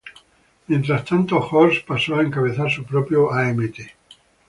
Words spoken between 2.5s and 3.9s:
su propio "Amt".